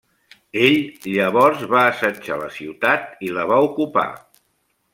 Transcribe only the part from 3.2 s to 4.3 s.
i la va ocupar.